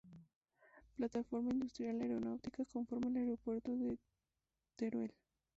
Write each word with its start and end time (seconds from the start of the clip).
Plataforma 0.95 1.51
industrial 1.51 2.01
aeronáutica, 2.01 2.65
conforma 2.65 3.09
el 3.09 3.17
Aeropuerto 3.17 3.75
de 3.75 3.99
Teruel. 4.77 5.13